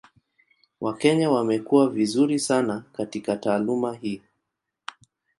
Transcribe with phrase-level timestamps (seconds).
[0.81, 4.21] Wakenya wamekuwa vizuri sana katika taaluma hii.